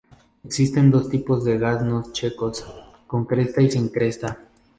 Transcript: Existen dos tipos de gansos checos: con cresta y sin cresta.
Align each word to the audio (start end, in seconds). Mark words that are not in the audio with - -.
Existen 0.43 0.89
dos 0.89 1.09
tipos 1.09 1.45
de 1.45 1.59
gansos 1.59 2.11
checos: 2.11 2.65
con 3.05 3.25
cresta 3.27 3.61
y 3.61 3.69
sin 3.69 3.87
cresta. 3.89 4.39